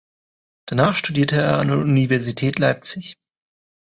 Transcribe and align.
Danach 0.65 0.95
studierte 0.95 1.35
er 1.35 1.59
an 1.59 1.67
der 1.67 1.77
Universität 1.77 2.57
Leipzig. 2.57 3.17